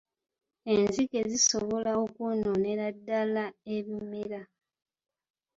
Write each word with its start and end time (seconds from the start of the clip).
Enzige 0.75 1.19
zisobola 1.31 1.91
okwonoonera 2.03 2.85
ddala 2.97 3.43
ebimera. 3.75 4.41